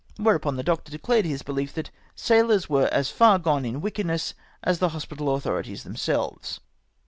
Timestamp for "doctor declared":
0.63-1.25